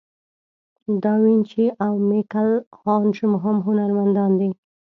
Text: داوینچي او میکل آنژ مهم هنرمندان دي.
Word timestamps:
داوینچي 1.03 1.65
او 1.85 1.93
میکل 2.09 2.49
آنژ 2.97 3.17
مهم 3.33 3.57
هنرمندان 3.67 4.31
دي. 4.39 4.49